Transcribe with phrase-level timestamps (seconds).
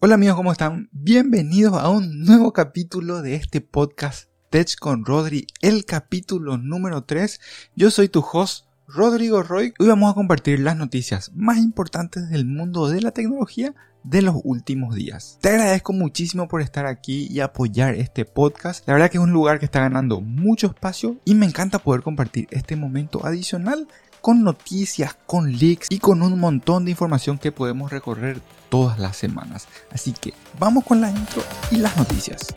[0.00, 0.88] Hola amigos, ¿cómo están?
[0.92, 7.40] Bienvenidos a un nuevo capítulo de este podcast Tech con Rodri, el capítulo número 3.
[7.74, 9.74] Yo soy tu host, Rodrigo Roy.
[9.76, 13.74] Hoy vamos a compartir las noticias más importantes del mundo de la tecnología
[14.04, 15.40] de los últimos días.
[15.40, 18.86] Te agradezco muchísimo por estar aquí y apoyar este podcast.
[18.86, 22.02] La verdad que es un lugar que está ganando mucho espacio y me encanta poder
[22.02, 23.88] compartir este momento adicional
[24.28, 29.16] con noticias, con leaks y con un montón de información que podemos recorrer todas las
[29.16, 29.66] semanas.
[29.90, 32.48] Así que vamos con la intro y las noticias.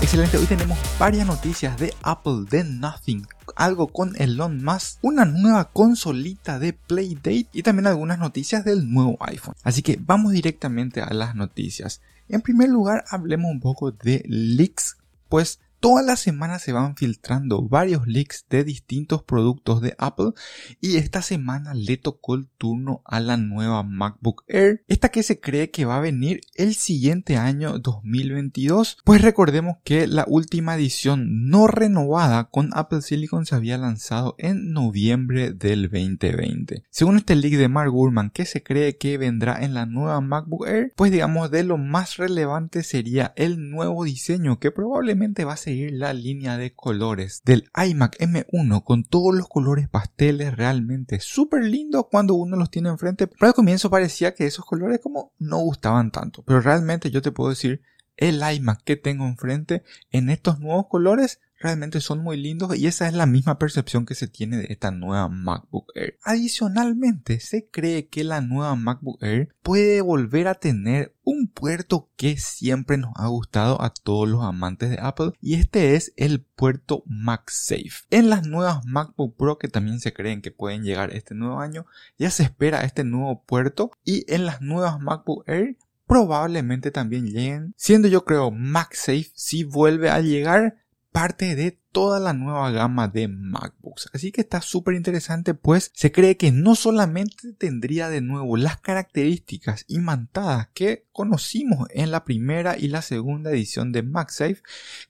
[0.00, 5.66] Excelente, hoy tenemos varias noticias de Apple, de Nothing, algo con Elon Musk, una nueva
[5.66, 9.54] consolita de Playdate y también algunas noticias del nuevo iPhone.
[9.62, 12.00] Así que vamos directamente a las noticias.
[12.28, 14.96] En primer lugar, hablemos un poco de leaks,
[15.28, 20.30] pues Toda la semana se van filtrando varios leaks de distintos productos de Apple
[20.80, 25.40] y esta semana le tocó el turno a la nueva MacBook Air, esta que se
[25.40, 31.48] cree que va a venir el siguiente año 2022, pues recordemos que la última edición
[31.48, 36.84] no renovada con Apple Silicon se había lanzado en noviembre del 2020.
[36.90, 40.64] Según este leak de Mark Gurman que se cree que vendrá en la nueva MacBook
[40.64, 45.56] Air, pues digamos de lo más relevante sería el nuevo diseño que probablemente va a
[45.56, 51.64] ser la línea de colores del iMac M1 con todos los colores pasteles realmente súper
[51.64, 53.26] lindos cuando uno los tiene enfrente.
[53.26, 56.42] Pero al comienzo parecía que esos colores como no gustaban tanto.
[56.44, 57.82] Pero realmente yo te puedo decir,
[58.16, 63.06] el iMac que tengo enfrente en estos nuevos colores realmente son muy lindos y esa
[63.06, 66.18] es la misma percepción que se tiene de esta nueva MacBook Air.
[66.24, 71.14] Adicionalmente, se cree que la nueva MacBook Air puede volver a tener
[71.52, 76.12] puerto que siempre nos ha gustado a todos los amantes de Apple y este es
[76.16, 78.06] el puerto MagSafe.
[78.10, 81.86] En las nuevas MacBook Pro que también se creen que pueden llegar este nuevo año,
[82.18, 85.76] ya se espera este nuevo puerto y en las nuevas MacBook Air
[86.06, 90.81] probablemente también lleguen, siendo yo creo MagSafe si vuelve a llegar
[91.12, 94.08] parte de toda la nueva gama de MacBooks.
[94.14, 98.80] Así que está súper interesante, pues se cree que no solamente tendría de nuevo las
[98.80, 104.62] características imantadas que conocimos en la primera y la segunda edición de MagSafe,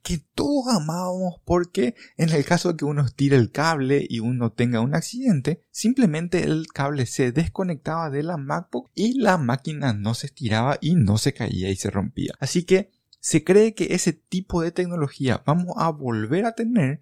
[0.02, 4.50] que todos amábamos porque en el caso de que uno tire el cable y uno
[4.50, 10.14] tenga un accidente, simplemente el cable se desconectaba de la MacBook y la máquina no
[10.14, 12.34] se estiraba y no se caía y se rompía.
[12.40, 12.90] Así que
[13.22, 17.00] se cree que ese tipo de tecnología vamos a volver a tener,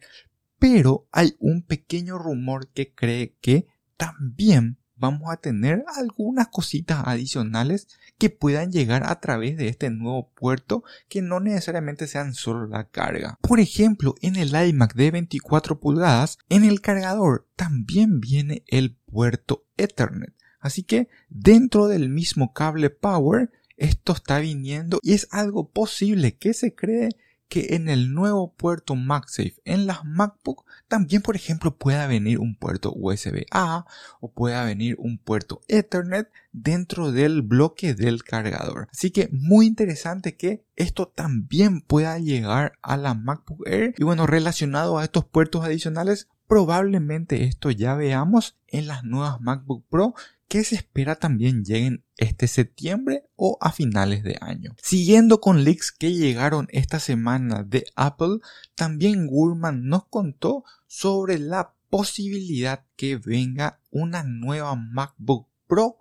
[0.59, 3.67] pero hay un pequeño rumor que cree que
[3.97, 7.89] también vamos a tener algunas cositas adicionales
[8.19, 12.85] que puedan llegar a través de este nuevo puerto que no necesariamente sean solo la
[12.85, 13.39] carga.
[13.41, 19.65] Por ejemplo, en el iMac de 24 pulgadas, en el cargador también viene el puerto
[19.79, 20.35] Ethernet.
[20.61, 26.55] Así que dentro del mismo cable Power esto está viniendo y es algo posible que
[26.55, 27.09] se cree
[27.49, 32.55] que en el nuevo puerto MagSafe en las MacBook también por ejemplo pueda venir un
[32.55, 33.87] puerto USB A
[34.21, 38.87] o pueda venir un puerto Ethernet dentro del bloque del cargador.
[38.93, 44.27] Así que muy interesante que esto también pueda llegar a la MacBook Air y bueno
[44.27, 50.15] relacionado a estos puertos adicionales probablemente esto ya veamos en las nuevas MacBook Pro
[50.51, 54.75] que se espera también lleguen este septiembre o a finales de año.
[54.83, 58.41] Siguiendo con leaks que llegaron esta semana de Apple,
[58.75, 65.99] también Gurman nos contó sobre la posibilidad que venga una nueva MacBook Pro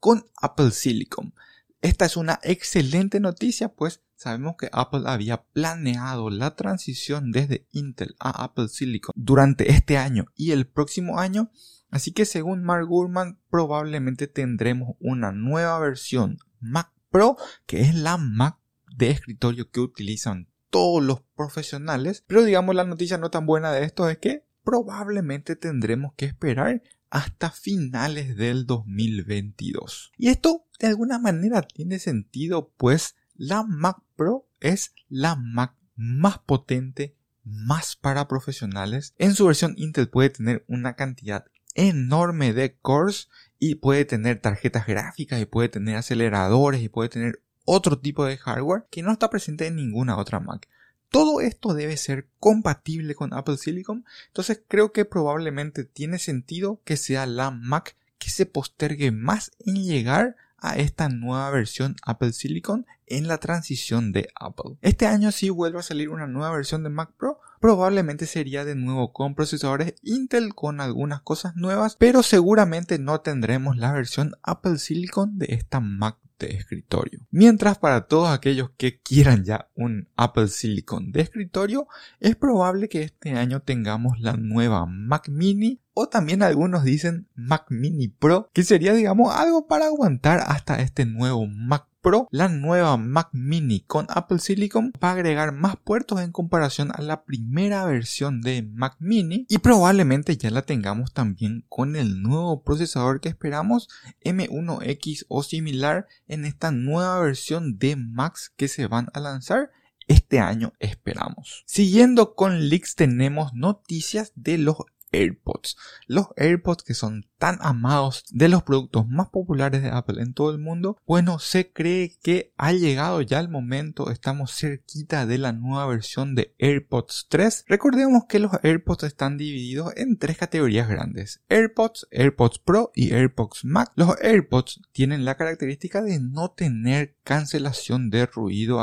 [0.00, 1.32] con Apple Silicon.
[1.80, 8.16] Esta es una excelente noticia, pues sabemos que Apple había planeado la transición desde Intel
[8.18, 11.52] a Apple Silicon durante este año y el próximo año
[11.92, 17.36] Así que según Mark Gurman probablemente tendremos una nueva versión Mac Pro
[17.66, 18.58] que es la Mac
[18.96, 22.24] de escritorio que utilizan todos los profesionales.
[22.26, 26.82] Pero digamos la noticia no tan buena de esto es que probablemente tendremos que esperar
[27.10, 30.12] hasta finales del 2022.
[30.16, 36.38] Y esto de alguna manera tiene sentido pues la Mac Pro es la Mac más
[36.38, 39.14] potente más para profesionales.
[39.18, 43.28] En su versión Intel puede tener una cantidad enorme de cores
[43.58, 48.36] y puede tener tarjetas gráficas y puede tener aceleradores y puede tener otro tipo de
[48.36, 50.68] hardware que no está presente en ninguna otra Mac.
[51.08, 56.96] Todo esto debe ser compatible con Apple Silicon, entonces creo que probablemente tiene sentido que
[56.96, 62.86] sea la Mac que se postergue más en llegar a esta nueva versión Apple Silicon
[63.06, 64.78] en la transición de Apple.
[64.80, 68.74] Este año si vuelve a salir una nueva versión de Mac Pro, probablemente sería de
[68.74, 74.78] nuevo con procesadores Intel con algunas cosas nuevas, pero seguramente no tendremos la versión Apple
[74.78, 76.16] Silicon de esta Mac
[76.46, 77.20] de escritorio.
[77.30, 81.86] Mientras para todos aquellos que quieran ya un Apple Silicon de escritorio,
[82.20, 87.66] es probable que este año tengamos la nueva Mac Mini o también algunos dicen Mac
[87.70, 92.96] Mini Pro, que sería digamos algo para aguantar hasta este nuevo Mac Pro, la nueva
[92.96, 97.84] Mac Mini con Apple Silicon va a agregar más puertos en comparación a la primera
[97.84, 103.28] versión de Mac Mini y probablemente ya la tengamos también con el nuevo procesador que
[103.28, 103.88] esperamos
[104.24, 109.70] M1X o similar en esta nueva versión de Macs que se van a lanzar
[110.08, 111.62] este año esperamos.
[111.66, 114.78] Siguiendo con leaks tenemos noticias de los
[115.12, 115.76] AirPods.
[116.06, 120.50] Los AirPods que son tan amados de los productos más populares de Apple en todo
[120.52, 125.52] el mundo, bueno, se cree que ha llegado ya el momento, estamos cerquita de la
[125.52, 127.64] nueva versión de AirPods 3.
[127.68, 133.64] Recordemos que los AirPods están divididos en tres categorías grandes, AirPods, AirPods Pro y AirPods
[133.64, 133.92] Max.
[133.96, 138.80] Los AirPods tienen la característica de no tener cancelación de ruido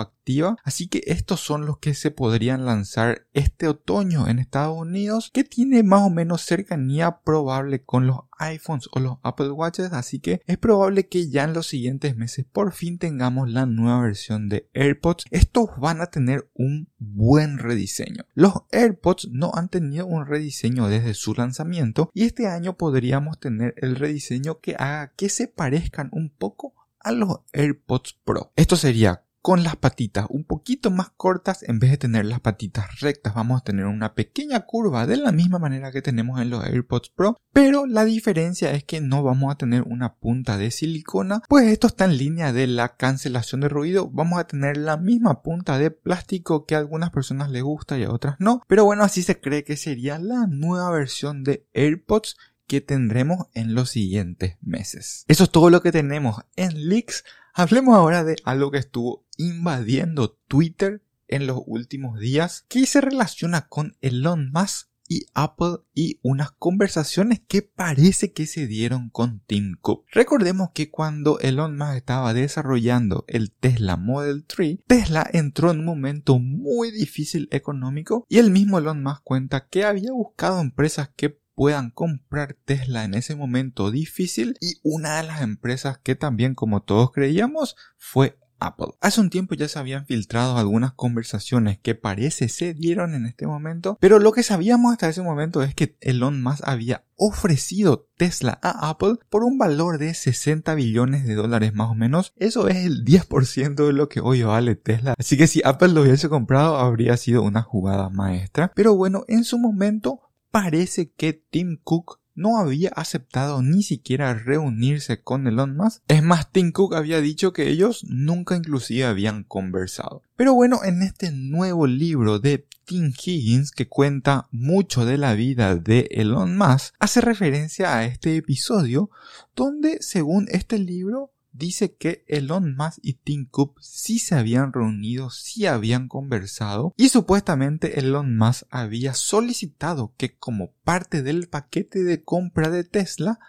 [0.64, 5.44] así que estos son los que se podrían lanzar este otoño en Estados Unidos, que
[5.44, 10.42] tiene más o menos cercanía probable con los iPhones o los Apple Watches, así que
[10.46, 14.70] es probable que ya en los siguientes meses por fin tengamos la nueva versión de
[14.74, 15.26] AirPods.
[15.32, 18.26] Estos van a tener un buen rediseño.
[18.34, 23.74] Los AirPods no han tenido un rediseño desde su lanzamiento y este año podríamos tener
[23.78, 28.52] el rediseño que haga que se parezcan un poco a los AirPods Pro.
[28.56, 33.00] Esto sería con las patitas un poquito más cortas en vez de tener las patitas
[33.00, 36.64] rectas vamos a tener una pequeña curva de la misma manera que tenemos en los
[36.64, 41.42] AirPods Pro pero la diferencia es que no vamos a tener una punta de silicona
[41.48, 45.42] pues esto está en línea de la cancelación de ruido vamos a tener la misma
[45.42, 49.04] punta de plástico que a algunas personas les gusta y a otras no pero bueno
[49.04, 52.36] así se cree que sería la nueva versión de AirPods
[52.70, 55.26] que tendremos en los siguientes meses.
[55.28, 57.26] Eso es todo lo que tenemos en leaks.
[57.54, 63.68] Hablemos ahora de algo que estuvo invadiendo Twitter en los últimos días que se relaciona
[63.68, 69.76] con Elon Musk y Apple y unas conversaciones que parece que se dieron con Tim
[69.82, 70.06] Cook.
[70.12, 75.86] Recordemos que cuando Elon Musk estaba desarrollando el Tesla Model 3, Tesla entró en un
[75.86, 81.39] momento muy difícil económico y el mismo Elon Musk cuenta que había buscado empresas que
[81.60, 86.84] puedan comprar Tesla en ese momento difícil y una de las empresas que también como
[86.84, 88.94] todos creíamos fue Apple.
[89.02, 93.46] Hace un tiempo ya se habían filtrado algunas conversaciones que parece se dieron en este
[93.46, 98.58] momento, pero lo que sabíamos hasta ese momento es que Elon Musk había ofrecido Tesla
[98.62, 102.32] a Apple por un valor de 60 billones de dólares más o menos.
[102.38, 105.14] Eso es el 10% de lo que hoy vale Tesla.
[105.18, 108.72] Así que si Apple lo hubiese comprado habría sido una jugada maestra.
[108.76, 115.22] Pero bueno, en su momento parece que Tim Cook no había aceptado ni siquiera reunirse
[115.22, 116.02] con Elon Musk.
[116.08, 120.24] Es más, Tim Cook había dicho que ellos nunca inclusive habían conversado.
[120.38, 125.76] Pero bueno, en este nuevo libro de Tim Higgins que cuenta mucho de la vida
[125.76, 129.12] de Elon Musk, hace referencia a este episodio
[129.56, 135.30] donde, según este libro, dice que Elon Musk y Tim Cook sí se habían reunido,
[135.30, 142.24] sí habían conversado y supuestamente Elon Musk había solicitado que como parte del paquete de
[142.24, 143.40] compra de Tesla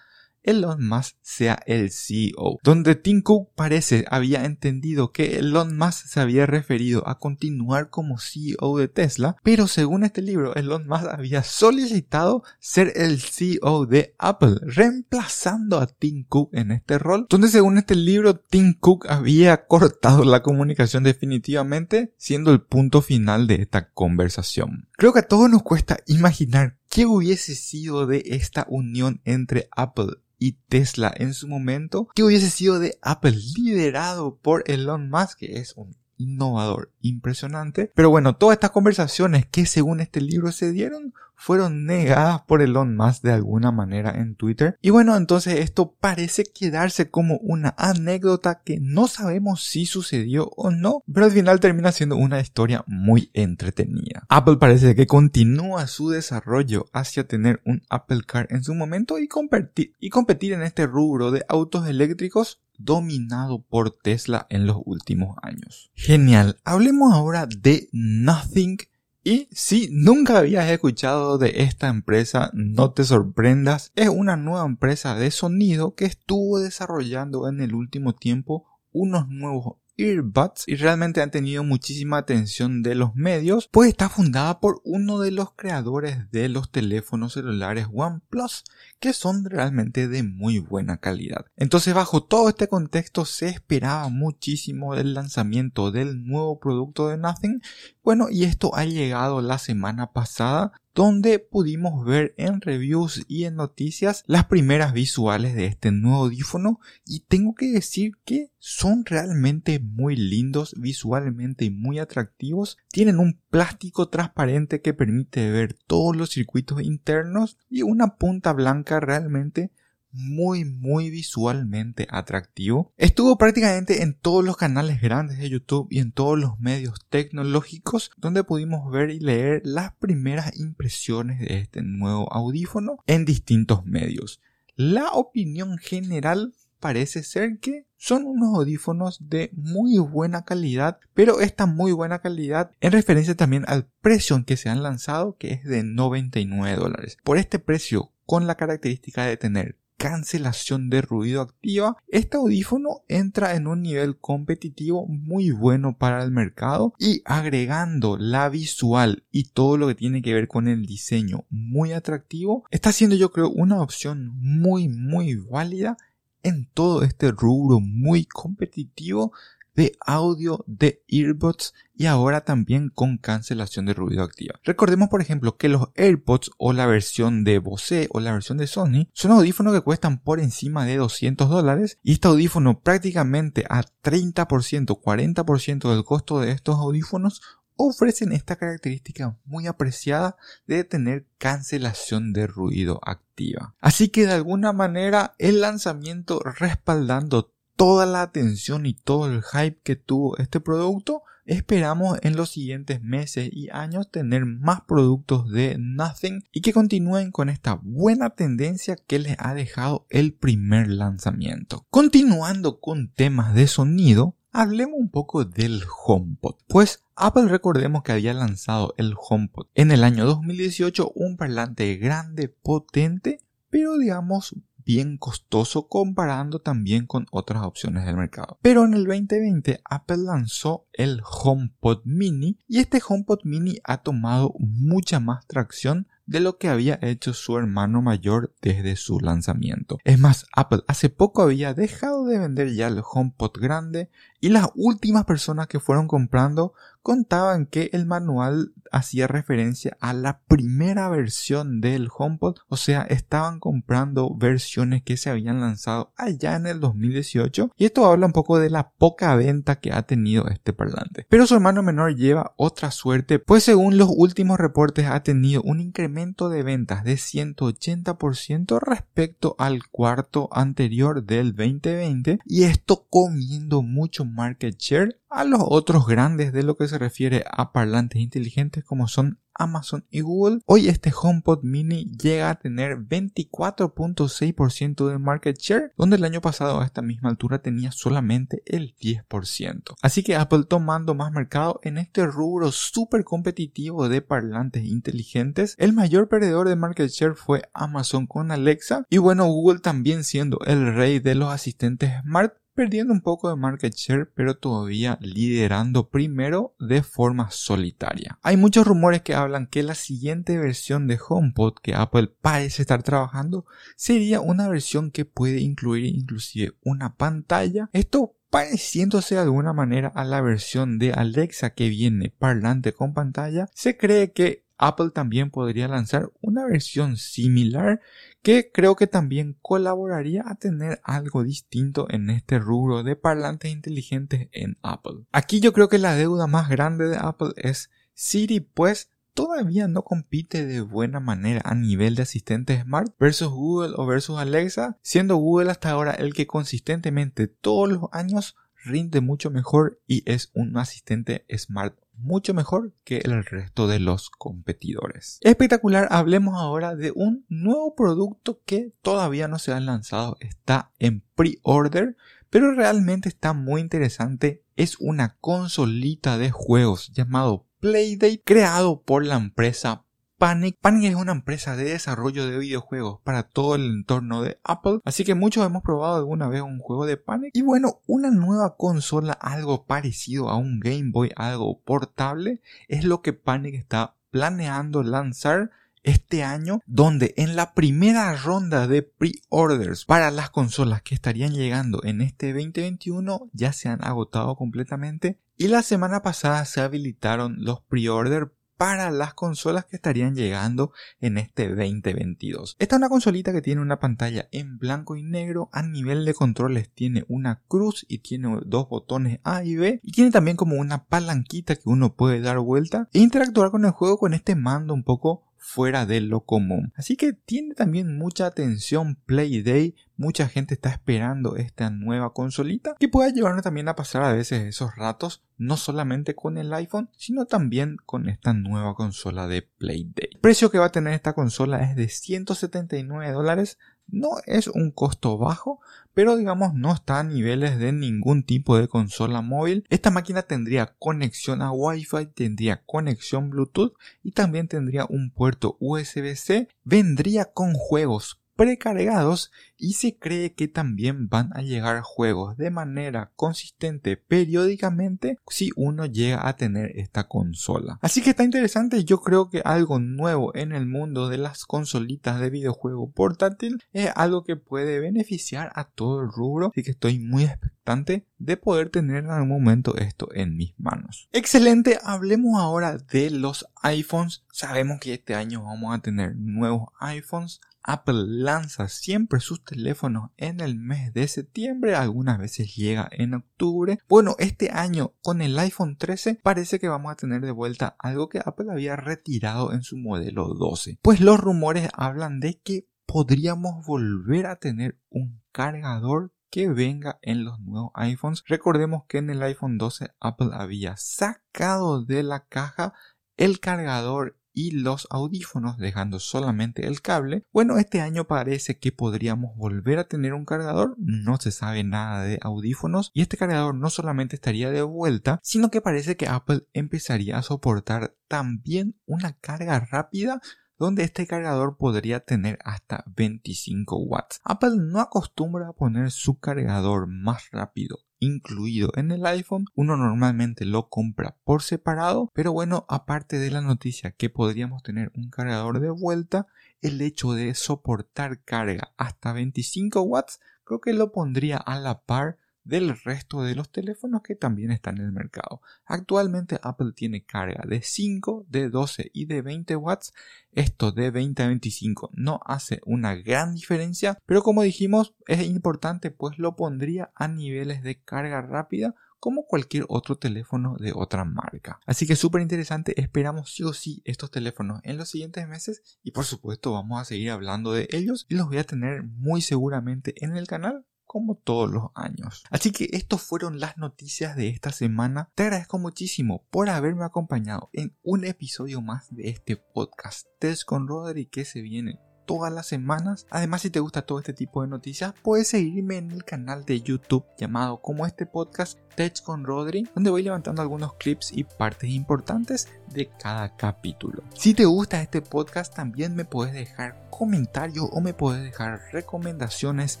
[0.42, 6.20] Elon Musk sea el CEO, donde Tim Cook parece había entendido que Elon Musk se
[6.20, 11.42] había referido a continuar como CEO de Tesla, pero según este libro Elon Musk había
[11.42, 17.78] solicitado ser el CEO de Apple, reemplazando a Tim Cook en este rol, donde según
[17.78, 23.90] este libro Tim Cook había cortado la comunicación definitivamente, siendo el punto final de esta
[23.90, 24.88] conversación.
[24.96, 30.16] Creo que a todos nos cuesta imaginar qué hubiese sido de esta unión entre Apple
[30.38, 35.58] y Tesla en su momento, que hubiese sido de Apple liderado por Elon Musk, que
[35.58, 37.90] es un innovador impresionante.
[37.94, 42.96] Pero bueno, todas estas conversaciones que según este libro se dieron fueron negadas por Elon
[42.96, 44.76] Musk de alguna manera en Twitter.
[44.82, 50.70] Y bueno, entonces esto parece quedarse como una anécdota que no sabemos si sucedió o
[50.70, 54.26] no, pero al final termina siendo una historia muy entretenida.
[54.28, 59.28] Apple parece que continúa su desarrollo hacia tener un Apple Car en su momento y
[59.28, 65.36] competir, y competir en este rubro de autos eléctricos dominado por Tesla en los últimos
[65.42, 65.90] años.
[65.94, 68.78] Genial, hablemos ahora de Nothing
[69.24, 75.16] Y si nunca habías escuchado de esta empresa, no te sorprendas, es una nueva empresa
[75.16, 81.30] de sonido que estuvo desarrollando en el último tiempo unos nuevos earbuds y realmente han
[81.30, 86.48] tenido muchísima atención de los medios, pues está fundada por uno de los creadores de
[86.48, 88.64] los teléfonos celulares OnePlus,
[89.00, 91.46] que son realmente de muy buena calidad.
[91.56, 97.62] Entonces bajo todo este contexto se esperaba muchísimo del lanzamiento del nuevo producto de Nothing,
[98.02, 103.54] bueno y esto ha llegado la semana pasada donde pudimos ver en reviews y en
[103.54, 109.78] noticias las primeras visuales de este nuevo audífono y tengo que decir que son realmente
[109.78, 112.78] muy lindos visualmente y muy atractivos.
[112.90, 118.87] Tienen un plástico transparente que permite ver todos los circuitos internos y una punta blanca
[119.00, 119.70] realmente
[120.10, 122.92] muy muy visualmente atractivo.
[122.96, 128.10] Estuvo prácticamente en todos los canales grandes de YouTube y en todos los medios tecnológicos
[128.16, 134.40] donde pudimos ver y leer las primeras impresiones de este nuevo audífono en distintos medios.
[134.76, 141.66] La opinión general parece ser que son unos audífonos de muy buena calidad, pero esta
[141.66, 145.64] muy buena calidad en referencia también al precio en que se han lanzado, que es
[145.64, 147.18] de 99 dólares.
[147.24, 153.56] Por este precio, con la característica de tener cancelación de ruido activa, este audífono entra
[153.56, 159.78] en un nivel competitivo muy bueno para el mercado y agregando la visual y todo
[159.78, 163.80] lo que tiene que ver con el diseño muy atractivo, está siendo yo creo una
[163.80, 165.96] opción muy muy válida
[166.42, 169.32] en todo este rubro muy competitivo
[169.78, 174.58] de audio de earbuds y ahora también con cancelación de ruido activa.
[174.64, 178.66] Recordemos por ejemplo que los AirPods o la versión de Bose o la versión de
[178.66, 183.84] Sony son audífonos que cuestan por encima de 200 dólares y este audífono prácticamente a
[184.02, 187.40] 30% 40% del costo de estos audífonos
[187.76, 193.76] ofrecen esta característica muy apreciada de tener cancelación de ruido activa.
[193.80, 199.78] Así que de alguna manera el lanzamiento respaldando toda la atención y todo el hype
[199.84, 205.76] que tuvo este producto, esperamos en los siguientes meses y años tener más productos de
[205.78, 211.86] Nothing y que continúen con esta buena tendencia que les ha dejado el primer lanzamiento.
[211.88, 216.56] Continuando con temas de sonido, hablemos un poco del HomePod.
[216.66, 222.48] Pues Apple recordemos que había lanzado el HomePod en el año 2018, un parlante grande,
[222.48, 223.38] potente,
[223.70, 224.56] pero digamos
[224.88, 228.58] bien costoso comparando también con otras opciones del mercado.
[228.62, 234.54] Pero en el 2020 Apple lanzó el HomePod Mini y este HomePod Mini ha tomado
[234.58, 239.98] mucha más tracción de lo que había hecho su hermano mayor desde su lanzamiento.
[240.04, 244.68] Es más, Apple hace poco había dejado de vender ya el HomePod grande y las
[244.74, 251.80] últimas personas que fueron comprando contaban que el manual hacía referencia a la primera versión
[251.80, 257.72] del HomePod, o sea, estaban comprando versiones que se habían lanzado allá en el 2018
[257.76, 261.26] y esto habla un poco de la poca venta que ha tenido este parlante.
[261.28, 265.80] Pero su hermano menor lleva otra suerte, pues según los últimos reportes ha tenido un
[265.80, 274.24] incremento de ventas de 180% respecto al cuarto anterior del 2020 y esto comiendo mucho
[274.24, 279.08] market share a los otros grandes de lo que se refiere a parlantes inteligentes como
[279.08, 280.60] son Amazon y Google.
[280.66, 286.80] Hoy este HomePod mini llega a tener 24.6% de market share, donde el año pasado
[286.80, 289.94] a esta misma altura tenía solamente el 10%.
[290.00, 295.74] Así que Apple tomando más mercado en este rubro súper competitivo de parlantes inteligentes.
[295.76, 300.60] El mayor perdedor de market share fue Amazon con Alexa y bueno Google también siendo
[300.66, 306.10] el rey de los asistentes smart perdiendo un poco de market share, pero todavía liderando
[306.10, 308.38] primero de forma solitaria.
[308.40, 313.02] Hay muchos rumores que hablan que la siguiente versión de HomePod que Apple parece estar
[313.02, 313.66] trabajando
[313.96, 317.90] sería una versión que puede incluir inclusive una pantalla.
[317.92, 323.66] Esto pareciéndose de alguna manera a la versión de Alexa que viene parlante con pantalla,
[323.74, 328.00] se cree que Apple también podría lanzar una versión similar
[328.42, 334.48] que creo que también colaboraría a tener algo distinto en este rubro de parlantes inteligentes
[334.52, 335.24] en Apple.
[335.32, 340.02] Aquí yo creo que la deuda más grande de Apple es Siri, pues todavía no
[340.02, 345.36] compite de buena manera a nivel de asistente smart versus Google o versus Alexa, siendo
[345.36, 350.76] Google hasta ahora el que consistentemente todos los años rinde mucho mejor y es un
[350.76, 355.38] asistente smart mucho mejor que el resto de los competidores.
[355.42, 361.22] Espectacular, hablemos ahora de un nuevo producto que todavía no se ha lanzado, está en
[361.34, 362.16] pre-order,
[362.50, 364.64] pero realmente está muy interesante.
[364.76, 370.04] Es una consolita de juegos llamado Playdate creado por la empresa
[370.38, 370.78] Panic.
[370.80, 375.24] Panic es una empresa de desarrollo de videojuegos para todo el entorno de Apple, así
[375.24, 377.50] que muchos hemos probado alguna vez un juego de Panic.
[377.54, 383.20] Y bueno, una nueva consola, algo parecido a un Game Boy, algo portable, es lo
[383.20, 385.72] que Panic está planeando lanzar
[386.04, 392.00] este año, donde en la primera ronda de pre-orders para las consolas que estarían llegando
[392.04, 397.80] en este 2021 ya se han agotado completamente y la semana pasada se habilitaron los
[397.82, 402.76] pre-orders para las consolas que estarían llegando en este 2022.
[402.78, 406.32] Esta es una consolita que tiene una pantalla en blanco y negro, a nivel de
[406.32, 410.76] controles tiene una cruz y tiene dos botones A y B y tiene también como
[410.76, 414.94] una palanquita que uno puede dar vuelta e interactuar con el juego con este mando
[414.94, 416.92] un poco fuera de lo común.
[416.96, 423.08] Así que tiene también mucha atención Playday, mucha gente está esperando esta nueva consolita que
[423.08, 427.44] pueda llevarnos también a pasar a veces esos ratos no solamente con el iPhone, sino
[427.46, 430.30] también con esta nueva consola de Playday.
[430.32, 434.90] El precio que va a tener esta consola es de 179 dólares no es un
[434.90, 435.80] costo bajo,
[436.14, 439.84] pero digamos no está a niveles de ningún tipo de consola móvil.
[439.88, 446.68] Esta máquina tendría conexión a Wi-Fi, tendría conexión Bluetooth y también tendría un puerto USB-C.
[446.84, 453.30] Vendría con juegos precargados y se cree que también van a llegar juegos de manera
[453.36, 458.00] consistente periódicamente si uno llega a tener esta consola.
[458.02, 462.40] Así que está interesante, yo creo que algo nuevo en el mundo de las consolitas
[462.40, 467.20] de videojuego portátil es algo que puede beneficiar a todo el rubro, así que estoy
[467.20, 471.28] muy expectante de poder tener en algún momento esto en mis manos.
[471.32, 474.42] Excelente, hablemos ahora de los iPhones.
[474.50, 480.60] Sabemos que este año vamos a tener nuevos iPhones Apple lanza siempre sus teléfonos en
[480.60, 483.98] el mes de septiembre, algunas veces llega en octubre.
[484.10, 488.28] Bueno, este año con el iPhone 13 parece que vamos a tener de vuelta algo
[488.28, 490.98] que Apple había retirado en su modelo 12.
[491.00, 497.42] Pues los rumores hablan de que podríamos volver a tener un cargador que venga en
[497.44, 498.44] los nuevos iPhones.
[498.46, 502.92] Recordemos que en el iPhone 12 Apple había sacado de la caja
[503.38, 507.44] el cargador y los audífonos dejando solamente el cable.
[507.52, 512.24] Bueno, este año parece que podríamos volver a tener un cargador, no se sabe nada
[512.24, 516.66] de audífonos y este cargador no solamente estaría de vuelta, sino que parece que Apple
[516.72, 520.40] empezaría a soportar también una carga rápida
[520.76, 524.40] donde este cargador podría tener hasta 25 watts.
[524.42, 529.66] Apple no acostumbra a poner su cargador más rápido incluido en el iPhone.
[529.74, 535.10] Uno normalmente lo compra por separado, pero bueno, aparte de la noticia que podríamos tener
[535.14, 536.46] un cargador de vuelta,
[536.80, 542.38] el hecho de soportar carga hasta 25 watts creo que lo pondría a la par
[542.68, 545.62] del resto de los teléfonos que también están en el mercado.
[545.86, 550.12] Actualmente Apple tiene carga de 5, de 12 y de 20 watts.
[550.52, 556.10] Esto de 20 a 25 no hace una gran diferencia, pero como dijimos es importante
[556.10, 561.80] pues lo pondría a niveles de carga rápida como cualquier otro teléfono de otra marca.
[561.86, 566.12] Así que súper interesante, esperamos sí o sí estos teléfonos en los siguientes meses y
[566.12, 570.14] por supuesto vamos a seguir hablando de ellos y los voy a tener muy seguramente
[570.22, 572.44] en el canal como todos los años.
[572.50, 575.32] Así que estas fueron las noticias de esta semana.
[575.34, 580.86] Te agradezco muchísimo por haberme acompañado en un episodio más de este podcast Test con
[580.86, 583.26] Rodri que se viene todas las semanas.
[583.30, 586.82] Además, si te gusta todo este tipo de noticias, puedes seguirme en el canal de
[586.82, 591.88] YouTube llamado como este podcast Tech con Rodri, donde voy levantando algunos clips y partes
[591.88, 594.22] importantes de cada capítulo.
[594.34, 600.00] Si te gusta este podcast, también me puedes dejar comentarios o me puedes dejar recomendaciones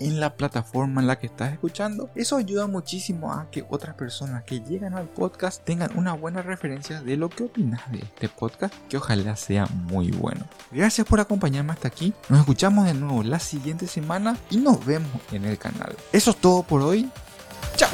[0.00, 2.10] en la plataforma en la que estás escuchando.
[2.14, 7.02] Eso ayuda muchísimo a que otras personas que llegan al podcast tengan una buena referencia
[7.02, 10.44] de lo que opinas de este podcast, que ojalá sea muy bueno.
[10.70, 12.12] Gracias por acompañarme aquí.
[12.28, 15.96] Nos escuchamos de nuevo la siguiente semana y nos vemos en el canal.
[16.12, 17.08] Eso es todo por hoy.
[17.76, 17.90] Chao.